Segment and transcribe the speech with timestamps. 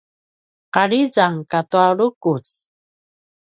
[0.79, 2.47] ’arizang katua lukuc